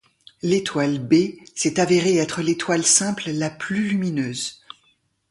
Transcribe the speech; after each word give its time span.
L'étoile 0.41 0.97
B 0.97 1.35
s'est 1.53 1.79
avérée 1.79 2.15
être 2.17 2.41
l'étoile 2.41 2.83
simple 2.83 3.29
la 3.29 3.51
plus 3.51 3.87
lumineuse. 3.87 4.63